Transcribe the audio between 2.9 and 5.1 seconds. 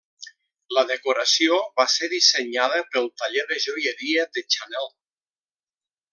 pel taller de joieria de Chanel.